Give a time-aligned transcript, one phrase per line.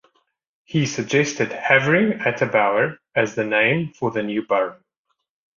[0.63, 4.79] He suggested Havering-atte-Bower as the name for the new borough.